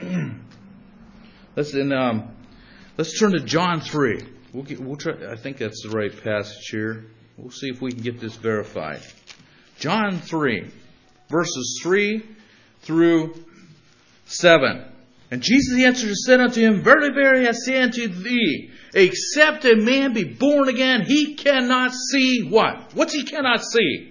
[1.57, 2.35] let's in, um,
[2.97, 4.23] let's turn to John three.
[4.53, 5.15] We'll, get, we'll try.
[5.31, 7.07] I think that's the right passage here.
[7.37, 9.01] We'll see if we can get this verified.
[9.79, 10.71] John three,
[11.29, 12.25] verses three
[12.83, 13.35] through
[14.27, 14.92] seven.
[15.33, 19.77] And Jesus answered and said unto him, Verily, verily, I say unto thee, except a
[19.77, 22.95] man be born again, he cannot see what?
[22.95, 24.11] What's he cannot see?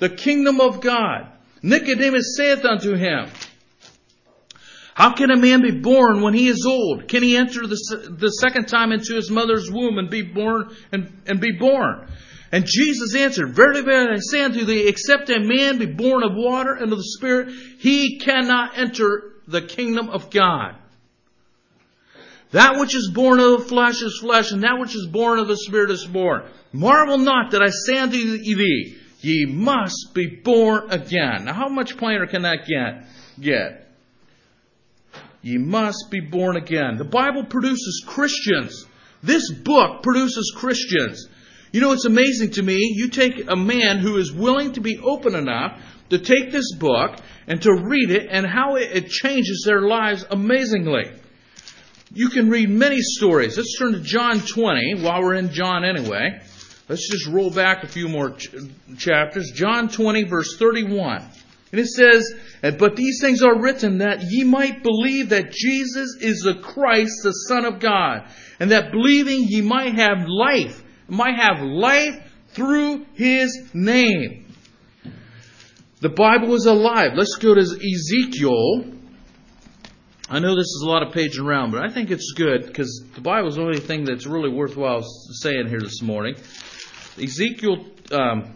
[0.00, 1.28] the kingdom of God.
[1.62, 3.30] Nicodemus saith unto him,
[4.94, 7.08] How can a man be born when he is old?
[7.08, 11.22] Can he enter the, the second time into his mother's womb and be born and,
[11.26, 12.06] and be born?
[12.52, 16.32] And Jesus answered, Verily, verily, I say unto thee, except a man be born of
[16.34, 20.74] water and of the Spirit, he cannot enter the kingdom of God.
[22.52, 25.46] That which is born of the flesh is flesh, and that which is born of
[25.46, 26.42] the Spirit is born.
[26.72, 31.44] Marvel not that I say unto thee, Ye must be born again.
[31.44, 33.04] Now, how much plainer can that get?
[33.38, 33.86] Get.
[35.42, 36.96] Ye must be born again.
[36.96, 38.86] The Bible produces Christians.
[39.22, 41.28] This book produces Christians.
[41.72, 42.76] You know, it's amazing to me.
[42.96, 47.16] You take a man who is willing to be open enough to take this book
[47.46, 51.12] and to read it and how it changes their lives amazingly.
[52.12, 53.56] You can read many stories.
[53.56, 56.40] Let's turn to John 20 while we're in John anyway.
[56.88, 58.52] Let's just roll back a few more ch-
[58.98, 59.52] chapters.
[59.54, 61.24] John 20, verse 31.
[61.70, 66.40] And it says, But these things are written that ye might believe that Jesus is
[66.40, 71.60] the Christ, the Son of God, and that believing ye might have life, might have
[71.60, 74.46] life through his name.
[76.00, 77.12] The Bible is alive.
[77.14, 78.84] Let's go to Ezekiel.
[80.28, 83.04] I know this is a lot of paging around, but I think it's good because
[83.14, 85.02] the Bible is the only thing that's really worthwhile
[85.42, 86.36] saying here this morning.
[87.20, 88.54] Ezekiel um,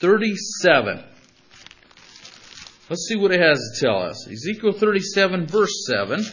[0.00, 1.04] 37.
[2.88, 4.26] Let's see what it has to tell us.
[4.26, 6.22] Ezekiel 37, verse 7.
[6.22, 6.32] See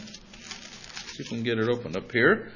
[1.20, 2.52] if we can get it opened up here.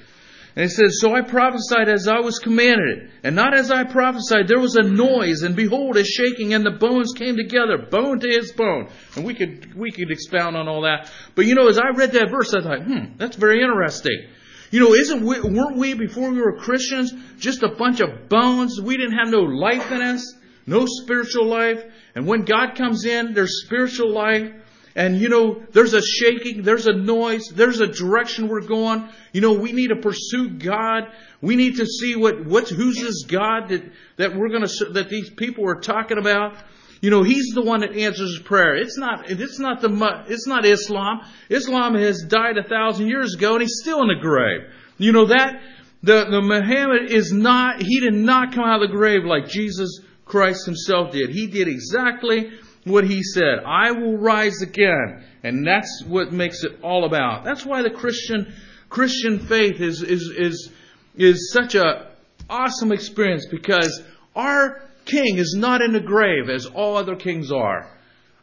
[0.56, 4.48] And he says, So I prophesied as I was commanded, and not as I prophesied.
[4.48, 8.28] There was a noise, and behold, a shaking, and the bones came together, bone to
[8.28, 8.90] his bone.
[9.16, 11.10] And we could we could expound on all that.
[11.36, 14.28] But you know, as I read that verse, I thought, hmm, that's very interesting.
[14.72, 18.80] You know, isn't we, weren't we before we were Christians just a bunch of bones?
[18.82, 20.34] We didn't have no life in us,
[20.66, 21.84] no spiritual life.
[22.16, 24.50] And when God comes in, there's spiritual life.
[24.96, 29.08] And you know, there's a shaking, there's a noise, there's a direction we're going.
[29.32, 31.04] You know, we need to pursue God.
[31.42, 33.84] We need to see what, what's, who's this God that,
[34.18, 36.56] that we're gonna, that these people are talking about.
[37.02, 38.76] You know, He's the one that answers prayer.
[38.76, 41.22] It's not, it's not the, it's not Islam.
[41.50, 44.62] Islam has died a thousand years ago and he's still in the grave.
[44.98, 45.62] You know that,
[46.04, 50.02] the, the Muhammad is not, he did not come out of the grave like Jesus
[50.26, 51.30] Christ himself did.
[51.30, 52.52] He did exactly
[52.86, 53.60] what he said.
[53.66, 55.24] I will rise again.
[55.44, 57.44] And that's what makes it all about.
[57.44, 58.54] That's why the Christian
[58.90, 60.72] Christian faith is is is
[61.16, 62.12] is such a
[62.50, 64.02] awesome experience because
[64.36, 67.90] our king is not in the grave as all other kings are.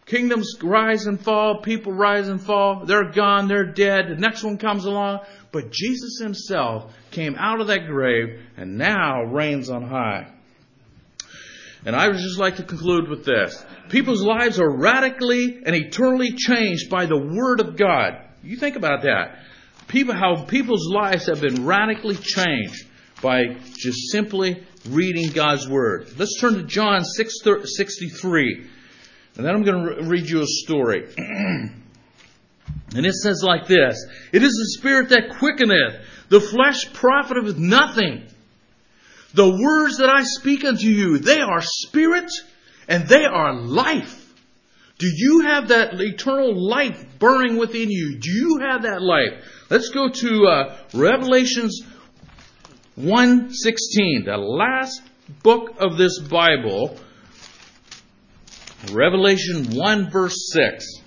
[0.06, 4.56] Kingdoms rise and fall, people rise and fall, they're gone, they're dead, the next one
[4.56, 5.20] comes along,
[5.52, 10.32] but Jesus himself came out of that grave and now reigns on high.
[11.84, 13.64] And I would just like to conclude with this.
[13.88, 18.14] People's lives are radically and eternally changed by the Word of God.
[18.42, 19.38] You think about that.
[19.86, 22.86] People, how people's lives have been radically changed
[23.22, 26.12] by just simply reading God's Word.
[26.18, 28.66] Let's turn to John 6, 63.
[29.36, 31.06] And then I'm going to read you a story.
[31.16, 31.72] and
[32.92, 38.26] it says like this It is the Spirit that quickeneth, the flesh profiteth nothing.
[39.34, 42.30] The words that I speak unto you, they are spirit
[42.88, 44.24] and they are life.
[44.98, 48.18] Do you have that eternal life burning within you?
[48.18, 49.44] Do you have that life?
[49.70, 51.82] Let's go to uh, Revelations
[52.98, 55.02] 1:16, the last
[55.42, 56.98] book of this Bible.
[58.92, 60.97] Revelation 1 verse 6.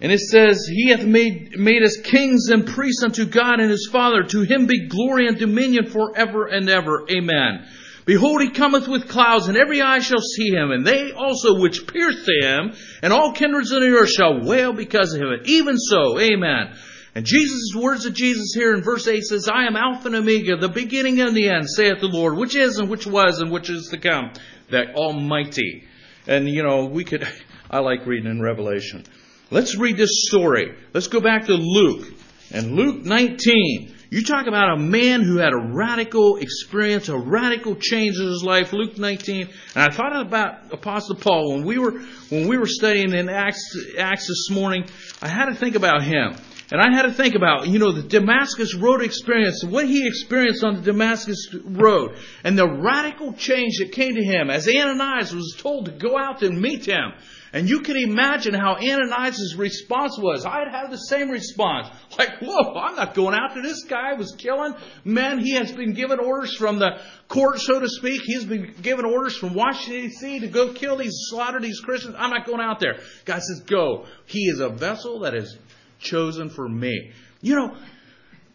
[0.00, 3.88] And it says, He hath made, made us kings and priests unto God and his
[3.92, 4.22] Father.
[4.22, 7.06] To him be glory and dominion forever and ever.
[7.10, 7.66] Amen.
[8.06, 11.86] Behold, he cometh with clouds, and every eye shall see him, and they also which
[11.86, 12.72] pierced him,
[13.02, 15.28] and all kindreds of the earth shall wail because of him.
[15.44, 16.74] Even so, amen.
[17.14, 20.56] And Jesus' words of Jesus here in verse 8 says, I am Alpha and Omega,
[20.56, 23.68] the beginning and the end, saith the Lord, which is and which was and which
[23.68, 24.32] is to come,
[24.70, 25.84] that Almighty.
[26.26, 27.28] And you know, we could,
[27.70, 29.04] I like reading in Revelation.
[29.52, 30.76] Let's read this story.
[30.94, 32.06] Let's go back to Luke.
[32.52, 33.96] And Luke 19.
[34.10, 38.42] You talk about a man who had a radical experience, a radical change in his
[38.44, 38.72] life.
[38.72, 39.48] Luke 19.
[39.74, 43.76] And I thought about Apostle Paul when we were when we were studying in Acts,
[43.98, 44.86] Acts this morning.
[45.20, 46.36] I had to think about him.
[46.72, 50.62] And I had to think about, you know, the Damascus Road experience, what he experienced
[50.62, 55.56] on the Damascus Road, and the radical change that came to him as Ananias was
[55.58, 57.12] told to go out and meet him.
[57.52, 60.46] And you can imagine how Ananias' response was.
[60.46, 61.88] I'd have the same response.
[62.16, 64.74] Like, whoa, I'm not going after this guy was killing
[65.04, 65.38] men.
[65.40, 68.22] He has been given orders from the court, so to speak.
[68.24, 70.40] He's been given orders from Washington, D.C.
[70.40, 72.14] to go kill these, slaughter these Christians.
[72.16, 72.98] I'm not going out there.
[73.24, 74.06] God says, go.
[74.26, 75.56] He is a vessel that is
[75.98, 77.10] chosen for me.
[77.40, 77.76] You know,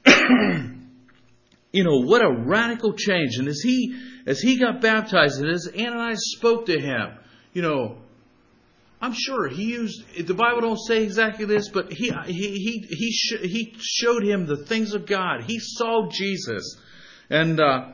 [1.74, 3.38] you know, what a radical change.
[3.38, 3.94] And as he,
[4.26, 7.18] as he got baptized and as Ananias spoke to him,
[7.52, 7.98] you know,
[9.02, 13.12] I'm sure he used the Bible don't say exactly this, but he he he he,
[13.12, 15.44] sh- he showed him the things of God.
[15.44, 16.78] He saw Jesus,
[17.30, 17.90] and uh,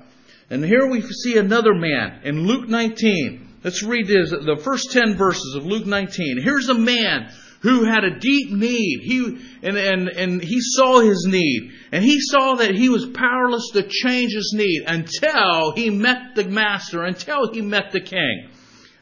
[0.50, 3.48] and here we see another man in Luke 19.
[3.64, 6.42] Let's read this, the first 10 verses of Luke 19.
[6.42, 7.32] Here's a man
[7.62, 9.02] who had a deep need.
[9.04, 13.70] He and, and and he saw his need, and he saw that he was powerless
[13.74, 18.50] to change his need until he met the master, until he met the king.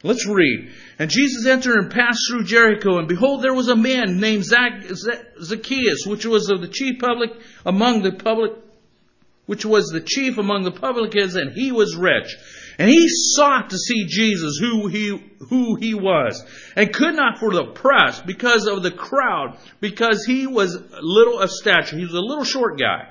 [0.01, 0.71] Let's read.
[0.97, 6.05] And Jesus entered and passed through Jericho, and behold, there was a man named Zacchaeus,
[6.05, 7.31] which was of the chief public
[7.65, 8.53] among the public,
[9.45, 12.33] which was the chief among the publicans, and he was rich.
[12.77, 16.45] And he sought to see Jesus, who he, who he was,
[16.77, 21.51] and could not for the press because of the crowd, because he was little of
[21.51, 21.97] stature.
[21.97, 23.09] He was a little short guy.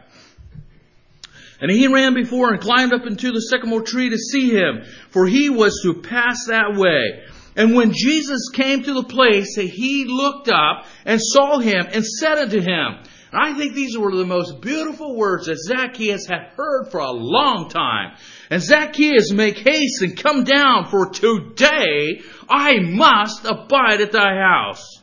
[1.61, 5.27] And he ran before and climbed up into the sycamore tree to see him, for
[5.27, 7.25] he was to pass that way.
[7.57, 12.39] And when Jesus came to the place, he looked up and saw him and said
[12.39, 13.03] unto him,
[13.33, 17.69] I think these were the most beautiful words that Zacchaeus had heard for a long
[17.69, 18.17] time.
[18.49, 25.03] And Zacchaeus, make haste and come down, for today I must abide at thy house.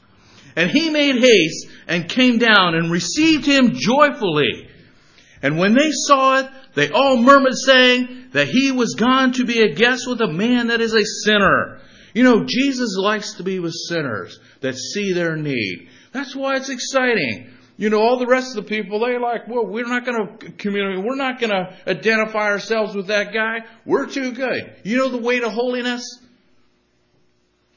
[0.55, 4.69] And he made haste and came down and received him joyfully.
[5.41, 9.61] And when they saw it, they all murmured, saying that he was gone to be
[9.61, 11.79] a guest with a man that is a sinner.
[12.13, 15.89] You know, Jesus likes to be with sinners that see their need.
[16.13, 17.51] That's why it's exciting.
[17.77, 20.51] You know, all the rest of the people, they're like, well, we're not going to
[20.53, 21.03] communicate.
[21.03, 23.67] We're not going to identify ourselves with that guy.
[23.85, 24.77] We're too good.
[24.83, 26.19] You know the way to holiness?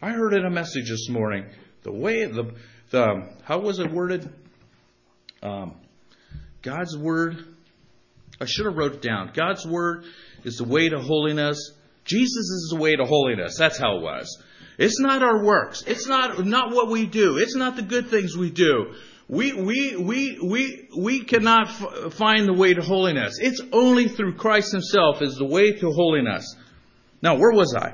[0.01, 1.47] I heard in a message this morning,
[1.83, 2.55] the way, the,
[2.91, 4.33] the how was it worded?
[5.43, 5.75] Um,
[6.63, 7.45] God's word.
[8.41, 9.33] I should have wrote it down.
[9.35, 10.05] God's word
[10.45, 11.73] is the way to holiness.
[12.05, 13.57] Jesus is the way to holiness.
[13.59, 14.43] That's how it was.
[14.79, 15.83] It's not our works.
[15.87, 17.39] It's not, not what we do.
[17.39, 18.95] It's not the good things we do.
[19.29, 23.39] We, we, we, we, we cannot f- find the way to holiness.
[23.41, 26.57] It's only through Christ Himself is the way to holiness.
[27.21, 27.93] Now, where was I?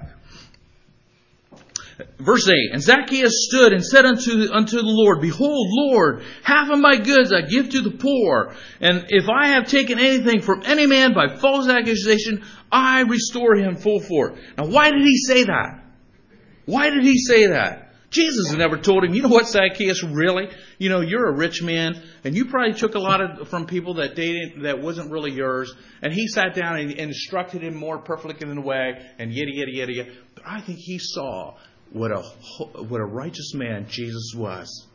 [2.18, 6.80] Verse 8, And Zacchaeus stood and said unto, unto the Lord, Behold, Lord, half of
[6.80, 10.86] my goods I give to the poor, and if I have taken anything from any
[10.86, 14.36] man by false accusation, I restore him full for.
[14.59, 15.84] Now, why did he say that?
[16.66, 17.84] Why did he say that?
[18.11, 20.49] Jesus never told him, you know what, Zacchaeus, really?
[20.78, 23.95] You know, you're a rich man, and you probably took a lot of, from people
[23.95, 28.49] that dated, that wasn't really yours, and he sat down and, instructed him more perfectly
[28.49, 30.11] in the way, and yada, yada, yada, yada.
[30.36, 31.57] But I think he saw
[31.95, 32.22] what a,
[32.82, 34.86] what a righteous man Jesus was.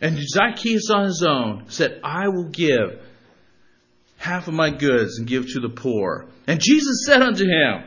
[0.00, 3.04] And Zacchaeus on his own said, I will give
[4.16, 6.26] half of my goods and give to the poor.
[6.46, 7.82] And Jesus said unto him,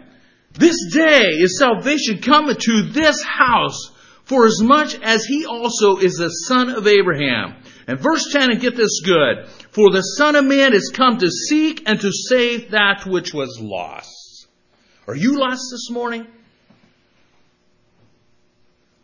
[0.59, 3.91] this day is salvation coming to this house,
[4.25, 7.55] for as much as he also is the son of Abraham.
[7.87, 9.47] And verse 10, and get this good.
[9.71, 13.57] For the Son of Man is come to seek and to save that which was
[13.59, 14.47] lost.
[15.07, 16.27] Are you lost this morning?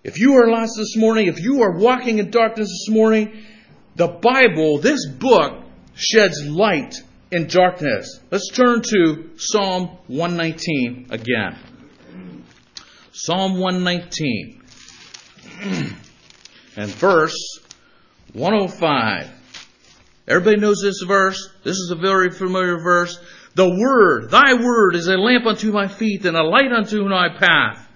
[0.04, 3.43] If you are lost this morning, if you are walking in darkness this morning,
[3.95, 5.62] the Bible, this book,
[5.93, 6.95] sheds light
[7.32, 8.22] in darkness.
[8.32, 11.58] Let's turn to Psalm 119 again.
[13.12, 14.62] Psalm 119
[16.78, 17.60] and verse
[18.32, 19.30] 105.
[20.30, 21.50] Everybody knows this verse.
[21.66, 23.20] This is a very familiar verse.
[23.56, 27.28] The word, thy word is a lamp unto my feet and a light unto my
[27.38, 27.89] path.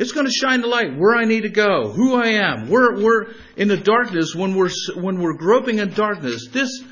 [0.00, 2.70] It's going to shine the light where I need to go, who I am.
[2.70, 6.48] We're, we're in the darkness when we're, when we're groping in darkness.
[6.50, 6.82] This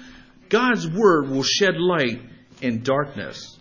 [0.50, 2.20] God's Word will shed light
[2.60, 3.58] in darkness.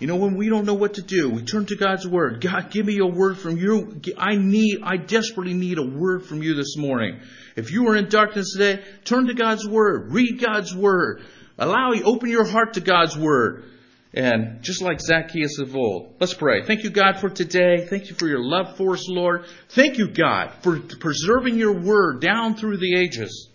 [0.00, 2.40] You know, when we don't know what to do, we turn to God's Word.
[2.40, 4.00] God, give me a word from you.
[4.18, 7.20] I need, I desperately need a word from you this morning.
[7.54, 10.10] If you are in darkness today, turn to God's Word.
[10.10, 11.22] Read God's Word.
[11.56, 13.66] Allow you, open your heart to God's Word.
[14.12, 16.64] And just like Zacchaeus of old, let's pray.
[16.64, 17.86] Thank you, God, for today.
[17.88, 19.44] Thank you for your love for us, Lord.
[19.68, 23.48] Thank you, God, for preserving your Word down through the ages.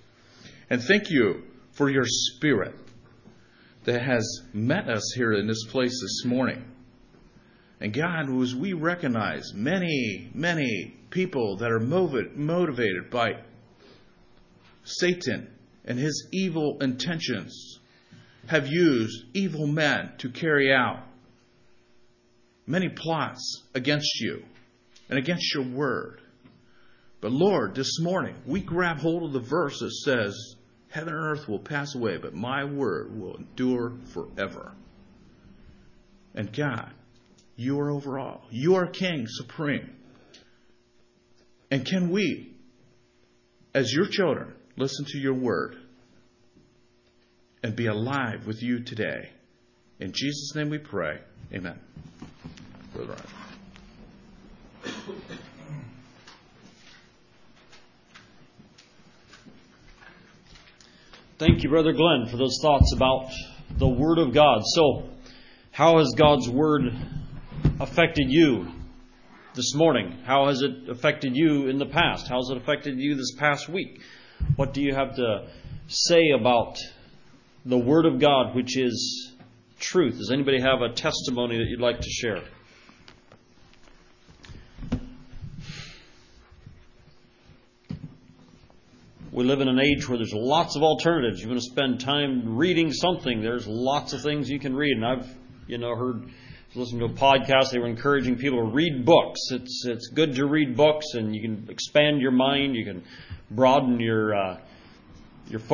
[0.70, 1.44] And thank you
[1.74, 2.74] for your spirit
[3.84, 6.64] that has met us here in this place this morning.
[7.82, 13.42] And God, as we recognize many, many people that are motivated by
[14.86, 15.50] Satan
[15.84, 17.80] and his evil intentions,
[18.48, 21.04] have used evil men to carry out
[22.68, 24.44] many plots against you
[25.10, 26.22] and against your word.
[27.22, 30.56] But Lord, this morning we grab hold of the verse that says,
[30.90, 34.74] Heaven and earth will pass away, but my word will endure forever.
[36.34, 36.94] And God,
[37.56, 38.46] you are over all.
[38.50, 39.96] You are King supreme.
[41.72, 42.54] And can we,
[43.74, 45.76] as your children, listen to your word
[47.66, 49.28] and be alive with you today?
[50.00, 51.18] In Jesus' name we pray.
[51.52, 51.80] Amen.
[61.40, 63.32] Thank you, Brother Glenn, for those thoughts about
[63.80, 64.62] the Word of God.
[64.64, 65.10] So,
[65.72, 66.84] how has God's Word
[67.80, 68.68] affected you
[69.56, 70.20] this morning?
[70.24, 72.28] How has it affected you in the past?
[72.28, 74.02] How has it affected you this past week?
[74.56, 75.48] What do you have to
[75.88, 76.78] say about
[77.66, 79.34] the Word of God, which is
[79.80, 80.18] truth?
[80.18, 82.44] Does anybody have a testimony that you'd like to share?
[89.36, 91.42] we live in an age where there's lots of alternatives.
[91.42, 94.96] You want to spend time reading something, there's lots of things you can read.
[94.96, 95.28] And I've,
[95.68, 96.30] you know, heard,
[96.74, 99.40] listened to a podcast, they were encouraging people to read books.
[99.52, 103.04] It's, it's good to read books and you can expand your mind, you can
[103.52, 104.58] broaden your, uh,
[105.48, 105.72] your focus.